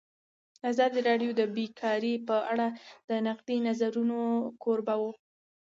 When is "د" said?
1.39-1.41, 3.09-3.11